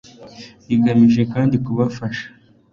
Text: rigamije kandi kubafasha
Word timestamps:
rigamije 0.69 1.21
kandi 1.33 1.55
kubafasha 1.65 2.25